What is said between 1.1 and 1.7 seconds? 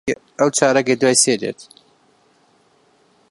سێ دێت.